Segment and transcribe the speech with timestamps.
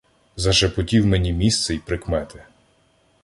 [0.35, 2.43] зашепотів мені місце й прикмети.